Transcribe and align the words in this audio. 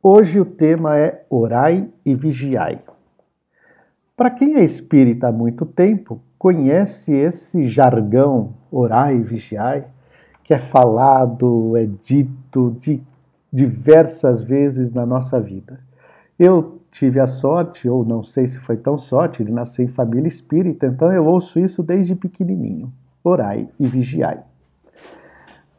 Hoje 0.00 0.38
o 0.38 0.44
tema 0.44 0.96
é 0.96 1.24
Orai 1.28 1.88
e 2.06 2.14
Vigiai. 2.14 2.78
Para 4.16 4.30
quem 4.30 4.54
é 4.54 4.62
espírita 4.62 5.26
há 5.26 5.32
muito 5.32 5.66
tempo, 5.66 6.20
conhece 6.38 7.12
esse 7.12 7.66
jargão 7.66 8.54
Orai 8.70 9.16
e 9.16 9.22
Vigiai, 9.22 9.86
que 10.44 10.54
é 10.54 10.58
falado, 10.58 11.76
é 11.76 11.88
dito 12.04 12.76
de 12.80 13.02
diversas 13.52 14.40
vezes 14.40 14.92
na 14.92 15.04
nossa 15.04 15.40
vida. 15.40 15.80
Eu 16.38 16.80
tive 16.92 17.18
a 17.18 17.26
sorte, 17.26 17.88
ou 17.88 18.04
não 18.04 18.22
sei 18.22 18.46
se 18.46 18.60
foi 18.60 18.76
tão 18.76 19.00
sorte, 19.00 19.42
de 19.42 19.50
nascer 19.50 19.82
em 19.82 19.88
família 19.88 20.28
espírita, 20.28 20.86
então 20.86 21.12
eu 21.12 21.26
ouço 21.26 21.58
isso 21.58 21.82
desde 21.82 22.14
pequenininho. 22.14 22.92
Orai 23.24 23.68
e 23.80 23.88
vigiai. 23.88 24.38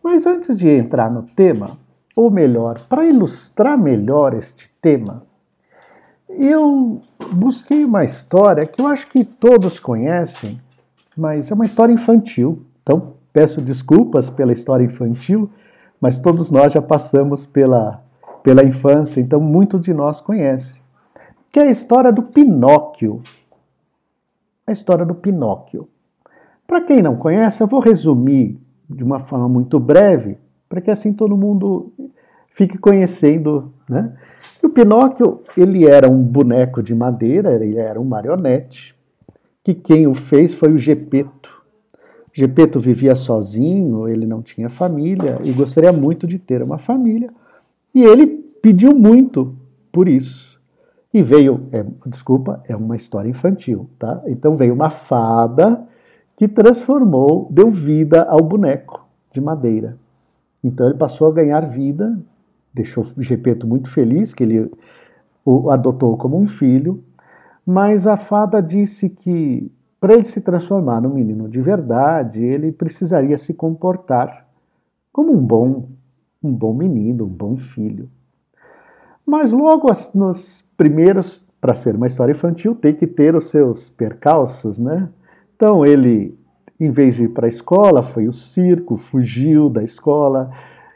Mas 0.04 0.28
antes 0.28 0.60
de 0.60 0.68
entrar 0.68 1.10
no 1.10 1.24
tema, 1.24 1.78
ou 2.20 2.30
melhor, 2.30 2.82
para 2.90 3.06
ilustrar 3.06 3.78
melhor 3.78 4.34
este 4.34 4.70
tema, 4.82 5.24
eu 6.28 7.02
busquei 7.32 7.86
uma 7.86 8.04
história 8.04 8.66
que 8.66 8.82
eu 8.82 8.88
acho 8.88 9.08
que 9.08 9.24
todos 9.24 9.80
conhecem, 9.80 10.60
mas 11.16 11.50
é 11.50 11.54
uma 11.54 11.64
história 11.64 11.94
infantil. 11.94 12.62
Então, 12.84 13.14
peço 13.32 13.62
desculpas 13.62 14.30
pela 14.30 14.52
história 14.52 14.84
infantil, 14.84 15.50
mas 16.02 16.20
todos 16.20 16.52
nós 16.52 16.74
já 16.74 16.82
passamos 16.82 17.46
pela, 17.46 18.04
pela 18.44 18.66
infância, 18.66 19.22
então 19.22 19.40
muito 19.40 19.80
de 19.80 19.94
nós 19.94 20.20
conhece. 20.20 20.82
Que 21.54 21.62
é 21.62 21.68
a 21.70 21.72
história 21.72 22.12
do 22.12 22.24
Pinóquio. 22.24 23.24
A 24.68 24.74
história 24.74 25.06
do 25.06 25.16
Pinóquio. 25.16 25.88
Para 26.68 26.82
quem 26.82 27.02
não 27.02 27.16
conhece, 27.16 27.62
eu 27.62 27.68
vou 27.68 27.80
resumir 27.80 28.60
de 28.90 29.06
uma 29.06 29.22
forma 29.22 29.48
muito 29.48 29.80
breve, 29.80 30.38
para 30.70 30.80
que 30.80 30.92
assim 30.92 31.12
todo 31.12 31.36
mundo 31.36 31.92
fique 32.52 32.78
conhecendo, 32.78 33.74
né? 33.90 34.14
E 34.62 34.66
o 34.66 34.70
Pinóquio, 34.70 35.42
ele 35.58 35.86
era 35.86 36.10
um 36.10 36.22
boneco 36.22 36.84
de 36.84 36.94
madeira, 36.94 37.54
ele 37.54 37.78
era 37.78 38.00
um 38.00 38.06
marionete, 38.06 38.96
que 39.64 39.74
quem 39.74 40.06
o 40.06 40.14
fez 40.14 40.54
foi 40.54 40.72
o 40.72 40.78
Gepeto. 40.78 41.64
Gepeto 42.32 42.80
vivia 42.80 43.16
sozinho, 43.16 44.08
ele 44.08 44.26
não 44.26 44.42
tinha 44.42 44.70
família 44.70 45.40
e 45.44 45.52
gostaria 45.52 45.92
muito 45.92 46.28
de 46.28 46.38
ter 46.38 46.62
uma 46.62 46.78
família. 46.78 47.32
E 47.94 48.04
ele 48.04 48.28
pediu 48.28 48.94
muito 48.94 49.56
por 49.92 50.08
isso. 50.08 50.60
E 51.14 51.24
veio, 51.24 51.68
é, 51.72 51.84
desculpa, 52.06 52.62
é 52.68 52.76
uma 52.76 52.96
história 52.96 53.28
infantil, 53.28 53.90
tá? 53.98 54.22
Então 54.28 54.56
veio 54.56 54.74
uma 54.74 54.90
fada 54.90 55.84
que 56.36 56.48
transformou, 56.48 57.48
deu 57.50 57.72
vida 57.72 58.24
ao 58.24 58.42
boneco 58.42 59.06
de 59.32 59.42
madeira. 59.42 59.98
Então 60.64 60.88
ele 60.88 60.98
passou 60.98 61.28
a 61.28 61.34
ganhar 61.34 61.62
vida, 61.62 62.20
deixou 62.74 63.06
o 63.18 63.24
Gepeto 63.24 63.66
muito 63.68 63.90
feliz 63.90 64.34
que 64.34 64.44
ele 64.44 64.72
o 65.46 65.70
adotou 65.70 66.18
como 66.18 66.38
um 66.38 66.48
filho, 66.48 67.04
mas 67.66 68.06
a 68.06 68.18
fada 68.18 68.62
disse 68.62 69.10
que 69.10 69.72
para 70.00 70.14
ele 70.14 70.24
se 70.24 70.40
transformar 70.42 71.02
num 71.02 71.14
menino 71.14 71.50
de 71.50 71.60
verdade, 71.62 72.42
ele 72.42 72.72
precisaria 72.72 73.38
se 73.38 73.54
comportar 73.54 74.48
como 75.12 75.34
um 75.34 75.42
bom, 75.42 75.90
um 76.42 76.52
bom 76.52 76.74
menino, 76.74 77.26
um 77.26 77.30
bom 77.30 77.58
filho. 77.58 78.10
Mas 79.26 79.52
logo 79.52 79.88
nos 80.16 80.64
primeiros, 80.78 81.46
para 81.60 81.76
ser 81.76 81.96
uma 81.96 82.08
história 82.08 82.32
infantil, 82.32 82.74
tem 82.74 82.96
que 82.96 83.06
ter 83.06 83.36
os 83.36 83.50
seus 83.50 83.90
percalços, 83.90 84.80
né? 84.80 85.10
Então 85.56 85.86
ele, 85.86 86.39
em 86.80 86.90
vez 86.90 87.16
de 87.16 87.24
ir 87.24 87.30
para 87.30 87.46
a 87.46 87.50
escola, 87.50 88.02
foi 88.02 88.28
o 88.28 88.34
circo, 88.34 88.96
fugiu 88.96 89.70
da 89.70 89.84
escola, 89.84 90.52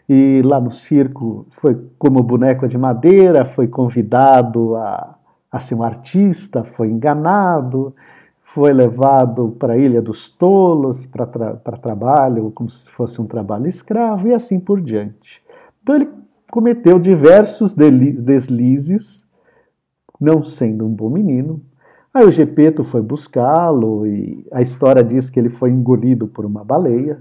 e 0.08 0.42
lá 0.44 0.60
no 0.60 0.72
circo 0.72 1.46
foi 1.50 1.78
como 1.98 2.24
boneco 2.24 2.68
de 2.68 2.78
madeira, 2.78 3.46
foi 3.46 3.68
convidado 3.68 4.76
a, 4.76 5.16
a 5.52 5.60
ser 5.60 5.76
um 5.76 5.84
artista, 5.84 6.64
foi 6.64 6.90
enganado, 6.90 7.94
foi 8.42 8.72
levado 8.72 9.56
para 9.58 9.74
a 9.74 9.78
Ilha 9.78 10.02
dos 10.02 10.30
Tolos 10.30 11.06
para 11.08 11.26
tra 11.26 11.78
trabalho, 11.78 12.52
como 12.52 12.70
se 12.70 12.90
fosse 12.92 13.20
um 13.20 13.26
trabalho 13.26 13.68
escravo, 13.68 14.28
e 14.28 14.34
assim 14.34 14.60
por 14.60 14.80
diante. 14.80 15.42
Então 15.82 15.96
ele 15.96 16.08
cometeu 16.52 17.00
diversos 17.00 17.74
deslizes, 17.74 19.24
não 20.22 20.44
sendo 20.44 20.86
um 20.86 20.90
bom 20.94 21.10
menino. 21.10 21.62
Aí 22.14 22.26
o 22.26 22.32
Gepeto 22.32 22.84
foi 22.84 23.02
buscá-lo 23.02 24.06
e 24.06 24.46
a 24.52 24.62
história 24.62 25.04
diz 25.04 25.32
que 25.32 25.40
ele 25.40 25.50
foi 25.50 25.72
engolido 25.72 26.28
por 26.28 26.46
uma 26.46 26.64
baleia. 26.64 27.20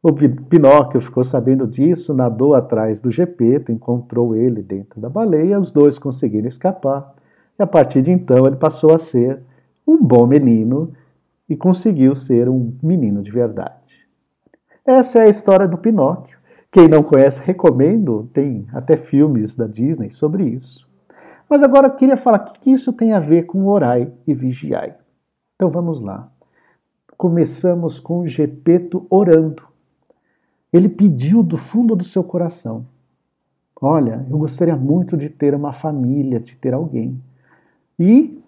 O 0.00 0.12
Pinóquio 0.12 1.00
ficou 1.00 1.24
sabendo 1.24 1.66
disso, 1.66 2.14
nadou 2.14 2.54
atrás 2.54 3.00
do 3.00 3.10
Gepeto, 3.10 3.72
encontrou 3.72 4.36
ele 4.36 4.62
dentro 4.62 5.00
da 5.00 5.08
baleia, 5.08 5.58
os 5.58 5.72
dois 5.72 5.98
conseguiram 5.98 6.48
escapar. 6.48 7.14
E 7.58 7.62
a 7.62 7.66
partir 7.66 8.00
de 8.02 8.12
então 8.12 8.46
ele 8.46 8.56
passou 8.56 8.94
a 8.94 8.98
ser 8.98 9.40
um 9.86 10.00
bom 10.00 10.24
menino 10.24 10.92
e 11.48 11.56
conseguiu 11.56 12.14
ser 12.14 12.48
um 12.48 12.72
menino 12.80 13.22
de 13.22 13.30
verdade. 13.32 14.06
Essa 14.86 15.18
é 15.18 15.22
a 15.22 15.28
história 15.28 15.66
do 15.66 15.78
Pinóquio. 15.78 16.38
Quem 16.70 16.86
não 16.86 17.02
conhece, 17.02 17.42
recomendo, 17.44 18.30
tem 18.32 18.66
até 18.72 18.96
filmes 18.96 19.56
da 19.56 19.66
Disney 19.66 20.10
sobre 20.12 20.44
isso. 20.44 20.91
Mas 21.52 21.62
agora 21.62 21.90
queria 21.90 22.16
falar 22.16 22.38
o 22.48 22.60
que 22.60 22.70
isso 22.70 22.94
tem 22.94 23.12
a 23.12 23.20
ver 23.20 23.42
com 23.42 23.66
orai 23.66 24.10
e 24.26 24.32
vigiai. 24.32 24.94
Então 25.54 25.68
vamos 25.68 26.00
lá. 26.00 26.32
Começamos 27.14 28.00
com 28.00 28.26
Gepeto 28.26 29.06
orando. 29.10 29.62
Ele 30.72 30.88
pediu 30.88 31.42
do 31.42 31.58
fundo 31.58 31.94
do 31.94 32.04
seu 32.04 32.24
coração: 32.24 32.86
Olha, 33.78 34.26
eu 34.30 34.38
gostaria 34.38 34.74
muito 34.74 35.14
de 35.14 35.28
ter 35.28 35.54
uma 35.54 35.74
família, 35.74 36.40
de 36.40 36.56
ter 36.56 36.72
alguém. 36.72 37.22
E 37.98 38.42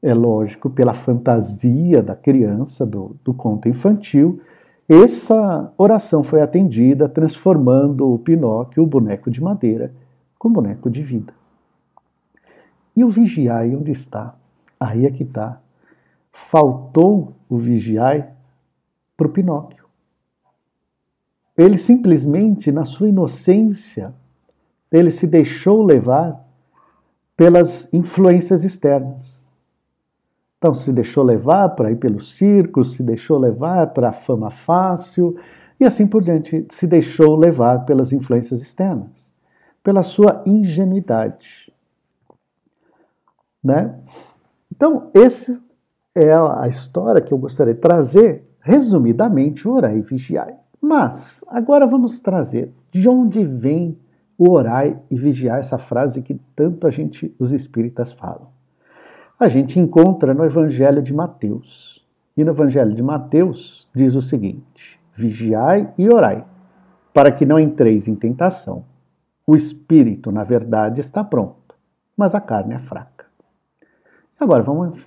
é 0.00 0.14
lógico, 0.14 0.70
pela 0.70 0.94
fantasia 0.94 2.04
da 2.04 2.14
criança, 2.14 2.86
do, 2.86 3.16
do 3.24 3.34
conto 3.34 3.68
infantil, 3.68 4.40
essa 4.88 5.72
oração 5.76 6.22
foi 6.22 6.40
atendida, 6.40 7.08
transformando 7.08 8.14
o 8.14 8.16
Pinóquio, 8.16 8.84
o 8.84 8.86
boneco 8.86 9.28
de 9.28 9.42
madeira, 9.42 9.92
com 10.38 10.48
boneco 10.48 10.88
de 10.88 11.02
vida. 11.02 11.34
E 12.96 13.02
o 13.04 13.08
vigiai, 13.08 13.74
onde 13.74 13.92
está? 13.92 14.34
Aí 14.78 15.06
é 15.06 15.10
que 15.10 15.22
está. 15.22 15.60
Faltou 16.32 17.34
o 17.48 17.58
vigiai 17.58 18.28
para 19.16 19.26
o 19.26 19.30
Pinóquio. 19.30 19.84
Ele 21.56 21.78
simplesmente, 21.78 22.72
na 22.72 22.84
sua 22.84 23.08
inocência, 23.08 24.12
ele 24.90 25.10
se 25.10 25.26
deixou 25.26 25.82
levar 25.82 26.44
pelas 27.36 27.92
influências 27.92 28.64
externas. 28.64 29.44
Então 30.58 30.72
se 30.72 30.92
deixou 30.92 31.22
levar 31.22 31.70
para 31.70 31.90
ir 31.90 31.96
pelo 31.96 32.20
circo, 32.20 32.84
se 32.84 33.02
deixou 33.02 33.38
levar 33.38 33.88
para 33.88 34.08
a 34.10 34.12
fama 34.12 34.50
fácil 34.50 35.36
e 35.78 35.84
assim 35.84 36.06
por 36.06 36.22
diante, 36.22 36.66
se 36.70 36.86
deixou 36.86 37.36
levar 37.36 37.84
pelas 37.84 38.12
influências 38.12 38.62
externas, 38.62 39.32
pela 39.82 40.02
sua 40.02 40.42
ingenuidade. 40.46 41.73
Né? 43.64 43.94
Então, 44.70 45.10
essa 45.14 45.60
é 46.14 46.32
a 46.32 46.68
história 46.68 47.20
que 47.20 47.32
eu 47.32 47.38
gostaria 47.38 47.74
de 47.74 47.80
trazer, 47.80 48.44
resumidamente, 48.60 49.66
orai 49.66 49.98
e 49.98 50.02
vigiai. 50.02 50.54
Mas, 50.80 51.44
agora 51.48 51.86
vamos 51.86 52.20
trazer 52.20 52.70
de 52.92 53.08
onde 53.08 53.42
vem 53.44 53.98
o 54.36 54.50
orai 54.50 54.98
e 55.10 55.16
vigiar, 55.16 55.58
essa 55.58 55.78
frase 55.78 56.20
que 56.20 56.38
tanto 56.54 56.86
a 56.86 56.90
gente, 56.90 57.34
os 57.38 57.52
espíritas, 57.52 58.12
falam 58.12 58.54
a 59.38 59.48
gente 59.48 59.78
encontra 59.78 60.32
no 60.32 60.44
Evangelho 60.44 61.02
de 61.02 61.12
Mateus. 61.12 62.04
E 62.36 62.42
no 62.42 62.52
Evangelho 62.52 62.94
de 62.94 63.02
Mateus 63.02 63.88
diz 63.94 64.14
o 64.14 64.22
seguinte: 64.22 64.98
Vigiai 65.14 65.92
e 65.98 66.08
orai, 66.08 66.44
para 67.12 67.30
que 67.30 67.44
não 67.44 67.58
entreis 67.58 68.08
em 68.08 68.14
tentação. 68.14 68.84
O 69.46 69.54
espírito, 69.54 70.32
na 70.32 70.42
verdade, 70.42 71.00
está 71.00 71.22
pronto, 71.22 71.74
mas 72.16 72.34
a 72.34 72.40
carne 72.40 72.74
é 72.74 72.78
fraca. 72.78 73.13
Agora 74.38 74.62
vamos 74.62 75.00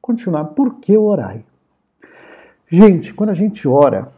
continuar. 0.00 0.44
Por 0.46 0.76
que 0.76 0.96
orai? 0.96 1.44
Gente, 2.68 3.12
quando 3.12 3.30
a 3.30 3.34
gente 3.34 3.68
ora, 3.68 4.12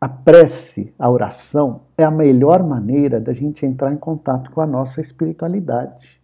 a 0.00 0.08
prece, 0.08 0.94
a 0.98 1.10
oração, 1.10 1.82
é 1.96 2.04
a 2.04 2.10
melhor 2.10 2.62
maneira 2.62 3.20
da 3.20 3.32
gente 3.32 3.66
entrar 3.66 3.92
em 3.92 3.96
contato 3.96 4.50
com 4.50 4.60
a 4.60 4.66
nossa 4.66 5.00
espiritualidade. 5.00 6.20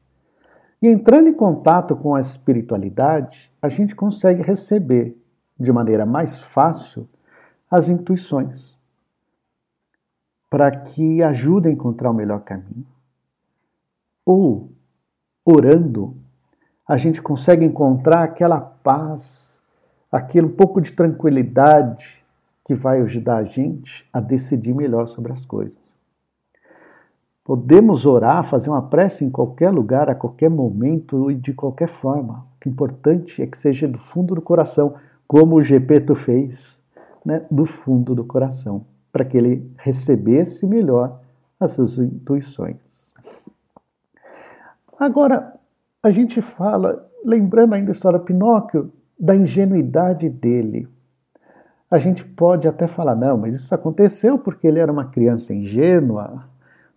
E 0.81 0.89
entrando 0.89 1.29
em 1.29 1.35
contato 1.35 1.97
com 1.97 2.15
a 2.15 2.21
espiritualidade, 2.21 3.51
a 3.61 3.69
gente 3.69 3.95
consegue 3.95 4.43
receber 4.43 5.21
de 5.59 5.73
maneira 5.73 6.07
mais 6.07 6.39
fácil 6.39 7.09
as 7.71 7.89
intuições 7.89 8.75
para 10.49 10.71
que 10.71 11.21
ajude 11.23 11.69
a 11.69 11.73
encontrar 11.73 12.11
o 12.11 12.15
melhor 12.15 12.43
caminho. 12.43 12.87
Ou, 14.25 14.71
orando, 15.45 16.17
a 16.87 16.97
gente 16.97 17.23
consegue 17.23 17.65
encontrar 17.65 18.23
aquela 18.23 18.61
paz, 18.61 19.61
aquele 20.13 20.49
pouco 20.49 20.81
de 20.81 20.93
tranquilidade 20.93 22.23
que 22.65 22.75
vai 22.75 23.01
ajudar 23.01 23.37
a 23.37 23.45
gente 23.45 24.07
a 24.13 24.21
decidir 24.21 24.75
melhor 24.75 25.07
sobre 25.07 25.33
as 25.33 25.45
coisas. 25.45 25.79
Podemos 27.45 28.07
orar, 28.07 28.43
fazer 28.45 28.71
uma 28.71 28.89
prece 28.89 29.25
em 29.25 29.31
qualquer 29.31 29.71
lugar, 29.71 30.09
a 30.09 30.15
qualquer 30.15 30.49
momento 30.49 31.31
e 31.31 31.35
de 31.35 31.53
qualquer 31.53 31.89
forma. 31.89 32.47
O 32.65 32.69
é 32.69 32.71
importante 32.71 33.43
é 33.43 33.47
que 33.47 33.59
seja 33.59 33.87
do 33.87 33.99
fundo 33.99 34.35
do 34.35 34.41
coração, 34.41 34.95
como 35.29 35.57
o 35.57 35.63
Gepeto 35.63 36.15
fez, 36.15 36.81
né? 37.25 37.45
do 37.51 37.67
fundo 37.67 38.15
do 38.15 38.25
coração, 38.25 38.87
para 39.13 39.27
que 39.27 39.37
ele 39.37 39.71
recebesse 39.77 40.67
melhor 40.67 41.21
as 41.61 41.73
suas 41.73 41.99
intuições. 41.99 42.79
Agora, 44.99 45.54
a 46.05 46.11
gente 46.11 46.43
fala, 46.43 47.09
lembrando 47.25 47.73
ainda 47.73 47.91
a 47.91 47.95
história 47.95 48.19
do 48.19 48.27
Pinóquio, 48.27 48.93
da 49.19 49.35
ingenuidade 49.35 50.29
dele. 50.29 50.87
A 51.91 51.99
gente 51.99 52.23
pode 52.23 52.69
até 52.69 52.87
falar, 52.87 53.17
não, 53.17 53.39
mas 53.39 53.55
isso 53.55 53.75
aconteceu 53.75 54.39
porque 54.39 54.67
ele 54.67 54.79
era 54.79 54.93
uma 54.93 55.07
criança 55.07 55.55
ingênua. 55.55 56.45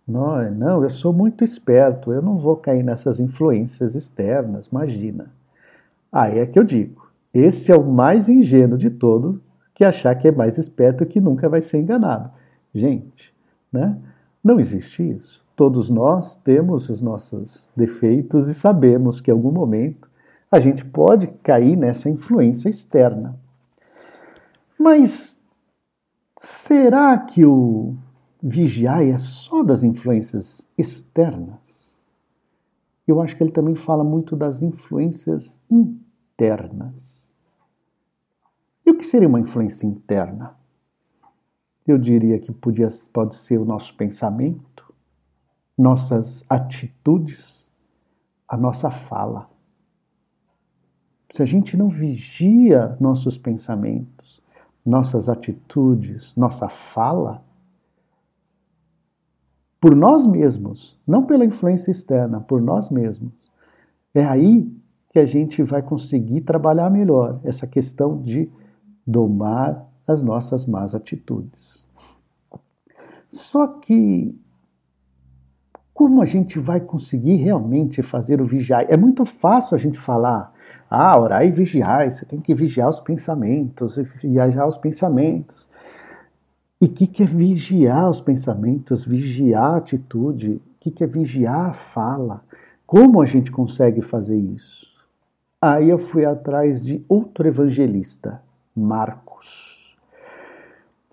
Não, 0.06 0.50
não, 0.50 0.82
eu 0.82 0.90
sou 0.90 1.10
muito 1.10 1.42
esperto, 1.42 2.12
eu 2.12 2.20
não 2.20 2.36
vou 2.36 2.56
cair 2.56 2.82
nessas 2.82 3.18
influências 3.18 3.94
externas, 3.94 4.66
imagina. 4.66 5.30
Aí 6.12 6.40
é 6.40 6.44
que 6.46 6.58
eu 6.58 6.64
digo, 6.64 7.08
esse 7.32 7.72
é 7.72 7.76
o 7.76 7.84
mais 7.84 8.28
ingênuo 8.28 8.76
de 8.76 8.90
todo, 8.90 9.40
que 9.74 9.84
achar 9.84 10.14
que 10.16 10.28
é 10.28 10.32
mais 10.32 10.58
esperto 10.58 11.06
que 11.06 11.18
nunca 11.18 11.48
vai 11.48 11.62
ser 11.62 11.78
enganado. 11.78 12.30
Gente, 12.74 13.32
né? 13.72 13.96
Não 14.44 14.60
existe 14.60 15.02
isso. 15.02 15.42
Todos 15.58 15.90
nós 15.90 16.36
temos 16.36 16.88
os 16.88 17.02
nossos 17.02 17.68
defeitos 17.74 18.46
e 18.46 18.54
sabemos 18.54 19.20
que 19.20 19.28
em 19.28 19.34
algum 19.34 19.50
momento 19.50 20.08
a 20.48 20.60
gente 20.60 20.84
pode 20.84 21.26
cair 21.42 21.76
nessa 21.76 22.08
influência 22.08 22.68
externa. 22.68 23.36
Mas 24.78 25.40
será 26.36 27.18
que 27.18 27.44
o 27.44 27.96
vigiar 28.40 29.02
é 29.02 29.18
só 29.18 29.64
das 29.64 29.82
influências 29.82 30.64
externas? 30.78 31.58
Eu 33.04 33.20
acho 33.20 33.36
que 33.36 33.42
ele 33.42 33.50
também 33.50 33.74
fala 33.74 34.04
muito 34.04 34.36
das 34.36 34.62
influências 34.62 35.60
internas. 35.68 37.34
E 38.86 38.92
o 38.92 38.96
que 38.96 39.04
seria 39.04 39.26
uma 39.26 39.40
influência 39.40 39.84
interna? 39.84 40.54
Eu 41.84 41.98
diria 41.98 42.38
que 42.38 42.52
podia, 42.52 42.86
pode 43.12 43.34
ser 43.34 43.58
o 43.58 43.64
nosso 43.64 43.96
pensamento, 43.96 44.87
nossas 45.78 46.44
atitudes, 46.48 47.70
a 48.48 48.56
nossa 48.56 48.90
fala. 48.90 49.48
Se 51.32 51.42
a 51.42 51.46
gente 51.46 51.76
não 51.76 51.88
vigia 51.88 52.96
nossos 52.98 53.38
pensamentos, 53.38 54.42
nossas 54.84 55.28
atitudes, 55.28 56.34
nossa 56.34 56.68
fala, 56.68 57.44
por 59.80 59.94
nós 59.94 60.26
mesmos, 60.26 60.98
não 61.06 61.24
pela 61.24 61.44
influência 61.44 61.92
externa, 61.92 62.40
por 62.40 62.60
nós 62.60 62.90
mesmos, 62.90 63.32
é 64.12 64.24
aí 64.24 64.68
que 65.10 65.18
a 65.20 65.26
gente 65.26 65.62
vai 65.62 65.82
conseguir 65.82 66.40
trabalhar 66.40 66.90
melhor 66.90 67.40
essa 67.44 67.66
questão 67.66 68.20
de 68.20 68.50
domar 69.06 69.86
as 70.06 70.22
nossas 70.22 70.66
más 70.66 70.94
atitudes. 70.94 71.86
Só 73.30 73.66
que 73.68 74.36
como 75.98 76.22
a 76.22 76.24
gente 76.24 76.60
vai 76.60 76.78
conseguir 76.78 77.34
realmente 77.34 78.02
fazer 78.02 78.40
o 78.40 78.46
vigiar? 78.46 78.86
É 78.88 78.96
muito 78.96 79.24
fácil 79.24 79.74
a 79.74 79.78
gente 79.78 79.98
falar, 79.98 80.54
ah, 80.88 81.18
orar 81.18 81.44
e 81.44 81.50
vigiar, 81.50 82.08
você 82.08 82.24
tem 82.24 82.40
que 82.40 82.54
vigiar 82.54 82.88
os 82.88 83.00
pensamentos, 83.00 83.96
vigiar 83.96 84.68
os 84.68 84.76
pensamentos. 84.76 85.66
E 86.80 86.84
o 86.84 86.88
que, 86.88 87.04
que 87.04 87.24
é 87.24 87.26
vigiar 87.26 88.08
os 88.08 88.20
pensamentos, 88.20 89.04
vigiar 89.04 89.74
a 89.74 89.76
atitude? 89.78 90.50
O 90.52 90.60
que, 90.78 90.92
que 90.92 91.02
é 91.02 91.06
vigiar 91.08 91.70
a 91.70 91.72
fala? 91.72 92.44
Como 92.86 93.20
a 93.20 93.26
gente 93.26 93.50
consegue 93.50 94.00
fazer 94.00 94.36
isso? 94.36 94.86
Aí 95.60 95.90
eu 95.90 95.98
fui 95.98 96.24
atrás 96.24 96.80
de 96.80 97.04
outro 97.08 97.48
evangelista, 97.48 98.40
Marcos. 98.72 99.77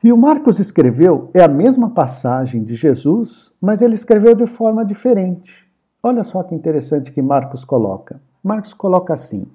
E 0.05 0.13
o 0.13 0.17
Marcos 0.17 0.59
escreveu 0.59 1.31
é 1.33 1.43
a 1.43 1.47
mesma 1.47 1.89
passagem 1.89 2.63
de 2.63 2.75
Jesus, 2.75 3.51
mas 3.59 3.81
ele 3.81 3.95
escreveu 3.95 4.35
de 4.35 4.45
forma 4.45 4.85
diferente. 4.85 5.67
Olha 6.03 6.23
só 6.23 6.43
que 6.43 6.53
interessante 6.53 7.11
que 7.11 7.23
Marcos 7.23 7.65
coloca. 7.65 8.21
Marcos 8.43 8.71
coloca 8.71 9.15
assim: 9.15 9.47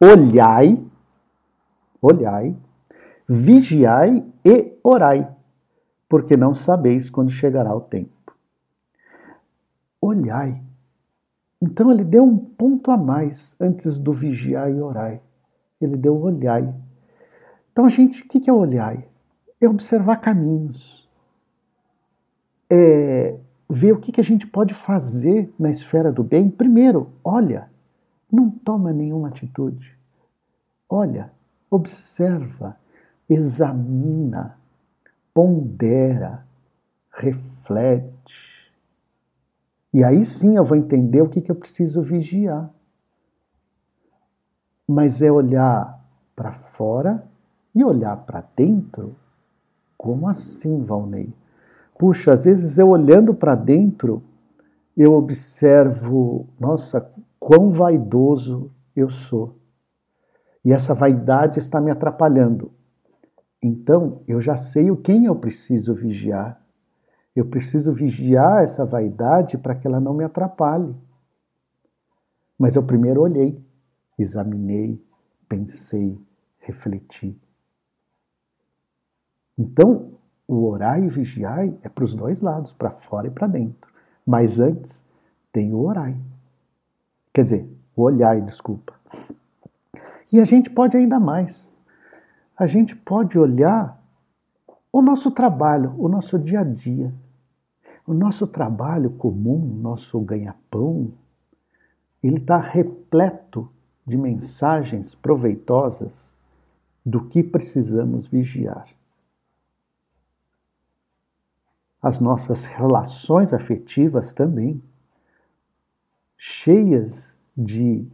Olhai, 0.00 0.80
olhai, 2.00 2.54
vigiai 3.28 4.24
e 4.44 4.72
orai, 4.84 5.28
porque 6.08 6.36
não 6.36 6.54
sabeis 6.54 7.10
quando 7.10 7.32
chegará 7.32 7.74
o 7.74 7.80
tempo. 7.80 8.36
Olhai. 10.00 10.62
Então 11.60 11.90
ele 11.90 12.04
deu 12.04 12.22
um 12.22 12.38
ponto 12.38 12.88
a 12.92 12.96
mais 12.96 13.56
antes 13.58 13.98
do 13.98 14.12
vigiar 14.12 14.70
e 14.70 14.80
orai. 14.80 15.20
Ele 15.80 15.96
deu 15.96 16.16
olhai. 16.22 16.72
Então 17.72 17.88
gente, 17.88 18.22
o 18.22 18.28
que 18.28 18.48
é 18.48 18.52
olhai? 18.52 19.10
É 19.64 19.68
observar 19.68 20.16
caminhos, 20.16 21.08
é 22.70 23.38
ver 23.68 23.92
o 23.92 23.98
que, 23.98 24.12
que 24.12 24.20
a 24.20 24.24
gente 24.24 24.46
pode 24.46 24.74
fazer 24.74 25.52
na 25.58 25.70
esfera 25.70 26.12
do 26.12 26.22
bem. 26.22 26.50
Primeiro, 26.50 27.12
olha, 27.24 27.70
não 28.30 28.50
toma 28.50 28.92
nenhuma 28.92 29.28
atitude. 29.28 29.96
Olha, 30.88 31.32
observa, 31.70 32.76
examina, 33.28 34.58
pondera, 35.32 36.46
reflete. 37.10 38.72
E 39.92 40.02
aí 40.04 40.24
sim 40.24 40.56
eu 40.56 40.64
vou 40.64 40.76
entender 40.76 41.22
o 41.22 41.28
que, 41.28 41.40
que 41.40 41.50
eu 41.50 41.56
preciso 41.56 42.02
vigiar. 42.02 42.70
Mas 44.86 45.22
é 45.22 45.30
olhar 45.30 45.98
para 46.34 46.52
fora 46.52 47.26
e 47.74 47.84
olhar 47.84 48.16
para 48.18 48.42
dentro 48.56 49.16
como 50.02 50.28
assim, 50.28 50.82
Valnei? 50.82 51.32
Puxa, 51.96 52.32
às 52.32 52.44
vezes 52.44 52.76
eu 52.76 52.88
olhando 52.88 53.32
para 53.32 53.54
dentro, 53.54 54.20
eu 54.96 55.12
observo, 55.12 56.48
nossa, 56.58 57.08
quão 57.38 57.70
vaidoso 57.70 58.68
eu 58.96 59.08
sou. 59.08 59.54
E 60.64 60.72
essa 60.72 60.92
vaidade 60.92 61.60
está 61.60 61.80
me 61.80 61.92
atrapalhando. 61.92 62.72
Então, 63.62 64.22
eu 64.26 64.40
já 64.40 64.56
sei 64.56 64.90
o 64.90 64.96
quem 64.96 65.26
eu 65.26 65.36
preciso 65.36 65.94
vigiar. 65.94 66.60
Eu 67.34 67.46
preciso 67.46 67.92
vigiar 67.92 68.64
essa 68.64 68.84
vaidade 68.84 69.56
para 69.56 69.76
que 69.76 69.86
ela 69.86 70.00
não 70.00 70.14
me 70.14 70.24
atrapalhe. 70.24 70.92
Mas 72.58 72.74
eu 72.74 72.82
primeiro 72.82 73.22
olhei, 73.22 73.64
examinei, 74.18 75.00
pensei, 75.48 76.18
refleti. 76.58 77.40
Então, 79.62 80.10
o 80.48 80.64
orar 80.66 81.00
e 81.00 81.06
vigiar 81.06 81.68
é 81.84 81.88
para 81.88 82.02
os 82.02 82.14
dois 82.14 82.40
lados, 82.40 82.72
para 82.72 82.90
fora 82.90 83.28
e 83.28 83.30
para 83.30 83.46
dentro. 83.46 83.92
Mas 84.26 84.58
antes 84.58 85.04
tem 85.52 85.72
o 85.72 85.78
orar. 85.78 86.12
Quer 87.32 87.42
dizer, 87.44 87.68
o 87.94 88.02
olhar, 88.02 88.40
desculpa. 88.40 88.92
E 90.32 90.40
a 90.40 90.44
gente 90.44 90.68
pode 90.68 90.96
ainda 90.96 91.20
mais. 91.20 91.70
A 92.58 92.66
gente 92.66 92.96
pode 92.96 93.38
olhar 93.38 94.02
o 94.92 95.00
nosso 95.00 95.30
trabalho, 95.30 95.94
o 95.96 96.08
nosso 96.08 96.36
dia 96.40 96.60
a 96.60 96.64
dia. 96.64 97.14
O 98.04 98.12
nosso 98.12 98.48
trabalho 98.48 99.10
comum, 99.10 99.58
nosso 99.80 100.18
ganha-pão, 100.20 101.12
ele 102.20 102.38
está 102.38 102.58
repleto 102.58 103.70
de 104.04 104.18
mensagens 104.18 105.14
proveitosas 105.14 106.36
do 107.06 107.26
que 107.26 107.44
precisamos 107.44 108.26
vigiar. 108.26 108.88
As 112.02 112.18
nossas 112.18 112.64
relações 112.64 113.52
afetivas 113.52 114.34
também, 114.34 114.82
cheias 116.36 117.36
de 117.56 118.04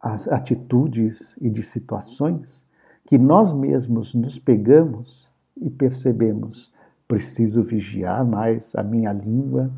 atitudes 0.00 1.34
e 1.40 1.50
de 1.50 1.62
situações 1.62 2.62
que 3.06 3.18
nós 3.18 3.52
mesmos 3.52 4.14
nos 4.14 4.38
pegamos 4.38 5.28
e 5.56 5.68
percebemos: 5.68 6.72
preciso 7.08 7.62
vigiar 7.62 8.24
mais 8.24 8.74
a 8.76 8.82
minha 8.82 9.12
língua, 9.12 9.72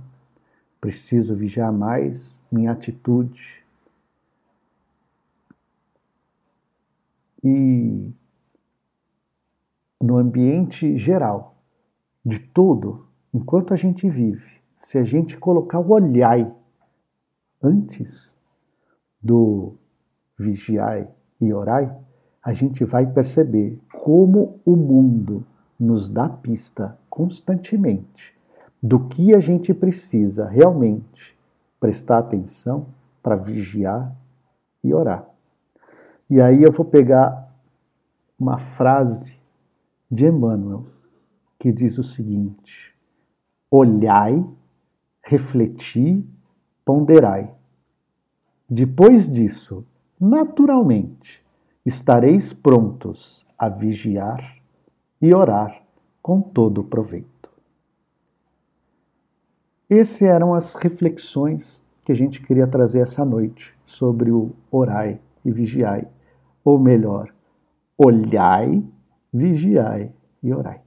preciso 0.81 1.35
vigiar 1.35 1.73
mais 1.73 2.43
minha 2.53 2.73
atitude. 2.73 3.65
E 7.43 8.11
no 10.01 10.19
ambiente 10.19 10.99
geral, 10.99 11.56
de 12.27 12.41
tudo, 12.41 13.07
enquanto 13.33 13.73
a 13.73 13.77
gente 13.77 14.11
vive, 14.11 14.61
se 14.81 14.99
a 14.99 15.05
gente 15.05 15.39
colocar 15.39 15.79
o 15.79 15.93
olhai 15.93 16.53
antes 17.63 18.37
do 19.23 19.75
vigiai 20.37 21.09
e 21.41 21.53
orai, 21.53 21.97
a 22.43 22.53
gente 22.53 22.85
vai 22.85 23.07
perceber 23.07 23.79
como 24.03 24.59
o 24.65 24.75
mundo 24.75 25.47
nos 25.79 26.11
dá 26.11 26.29
pista 26.29 26.99
constantemente 27.09 28.35
do 28.83 29.07
que 29.07 29.33
a 29.33 29.39
gente 29.39 29.73
precisa 29.73 30.49
realmente 30.49 31.39
prestar 31.79 32.19
atenção 32.19 32.87
para 33.23 33.37
vigiar 33.37 34.13
e 34.83 34.93
orar. 34.93 35.29
E 36.29 36.41
aí 36.41 36.65
eu 36.65 36.73
vou 36.73 36.85
pegar 36.85 37.55
uma 38.37 38.59
frase 38.59 39.39
de 40.11 40.27
Emmanuel 40.27 40.96
que 41.67 41.73
diz 41.73 41.99
o 41.99 42.05
seguinte: 42.05 42.95
Olhai, 43.69 44.47
refleti, 45.21 46.25
ponderai. 46.85 47.53
Depois 48.71 49.29
disso, 49.29 49.85
naturalmente, 50.21 51.45
estareis 51.85 52.53
prontos 52.53 53.45
a 53.59 53.69
vigiar 53.69 54.59
e 55.21 55.35
orar 55.35 55.83
com 56.23 56.41
todo 56.41 56.85
proveito. 56.85 57.51
Essas 59.91 60.23
eram 60.23 60.55
as 60.55 60.77
reflexões 60.77 61.83
que 62.05 62.13
a 62.13 62.15
gente 62.15 62.41
queria 62.41 62.69
trazer 62.69 63.01
essa 63.01 63.25
noite 63.25 63.75
sobre 63.85 64.31
o 64.31 64.53
orai 64.71 65.19
e 65.45 65.51
vigiai, 65.51 66.07
ou 66.65 66.79
melhor, 66.79 67.35
olhai, 67.99 68.85
vigiai 69.33 70.13
e 70.41 70.55
orai. 70.55 70.86